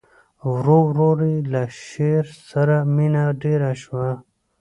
ورو 0.53 0.77
ورو 0.97 1.09
یې 1.33 1.39
له 1.53 1.63
شعر 1.87 2.25
سره 2.49 2.75
مینه 2.95 3.23
ډېره 3.43 3.71
شوه 3.81 4.07